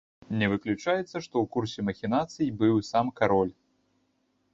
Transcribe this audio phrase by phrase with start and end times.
[0.41, 3.53] Не выключаецца, што ў курсе махінацый быў і сам кароль.